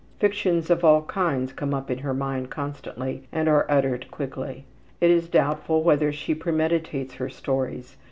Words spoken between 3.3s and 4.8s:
and are uttered quickly.